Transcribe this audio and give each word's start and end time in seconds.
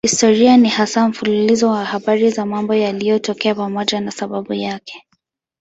Historia 0.05 0.57
ni 0.57 0.69
hasa 0.69 1.07
mfululizo 1.07 1.69
wa 1.69 1.85
habari 1.85 2.29
za 2.31 2.45
mambo 2.45 2.75
yaliyotokea 2.75 3.55
pamoja 3.55 4.01
na 4.01 4.11
sababu 4.11 4.55
zake. 4.55 5.03